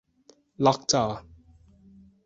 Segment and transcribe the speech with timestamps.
[0.65, 1.03] ล็อกจอ